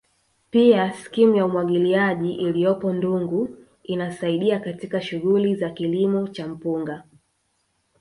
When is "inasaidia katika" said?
3.83-5.01